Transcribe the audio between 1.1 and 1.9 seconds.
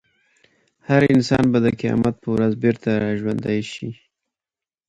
انسان به د